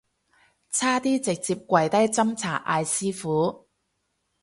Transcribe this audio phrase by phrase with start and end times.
[0.71, 3.67] 差啲直接跪低斟茶嗌師父